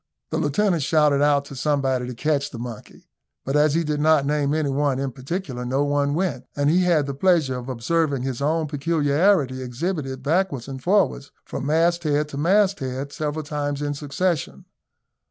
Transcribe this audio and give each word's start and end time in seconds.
The 0.31 0.39
lieutenant 0.39 0.81
shouted 0.81 1.21
out 1.21 1.45
to 1.45 1.55
somebody 1.55 2.07
to 2.07 2.15
catch 2.15 2.49
the 2.49 2.57
monkey, 2.57 3.07
but 3.45 3.55
as 3.55 3.75
he 3.75 3.83
did 3.83 3.99
not 3.99 4.25
name 4.25 4.51
any 4.51 4.71
one 4.71 4.97
in 4.97 5.11
particular, 5.11 5.63
no 5.63 5.83
one 5.83 6.15
went, 6.15 6.45
and 6.55 6.71
he 6.71 6.81
had 6.85 7.05
the 7.05 7.13
pleasure 7.13 7.55
of 7.59 7.69
observing 7.69 8.23
his 8.23 8.41
own 8.41 8.65
peculiarity 8.67 9.61
exhibited 9.61 10.23
backwards 10.23 10.67
and 10.67 10.81
forwards, 10.81 11.31
from 11.45 11.67
mast 11.67 12.01
head 12.03 12.29
to 12.29 12.37
mast 12.39 12.79
head, 12.79 13.13
several 13.13 13.43
times 13.43 13.79
in 13.79 13.93
succession. 13.93 14.65